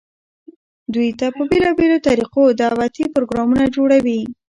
دوي 0.93 1.09
ته 1.19 1.25
په 1.35 1.43
بيلابيلو 1.51 1.97
طريقودعوتي 2.07 3.03
پروګرامونه 3.15 3.63
جوړووي، 3.75 4.21